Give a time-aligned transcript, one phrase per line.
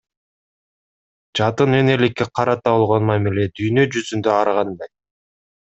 [1.39, 4.95] Жатын энеликке карата болгон мамиле дүйнө жүзүндө ар кандай.